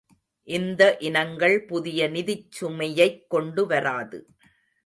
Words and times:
இந்த 0.47 0.97
இனங்கள் 0.99 1.65
புதிய 1.65 2.09
நிதிச் 2.09 2.51
சுமையைக் 2.51 3.29
கொண்டுவராது. 3.29 4.19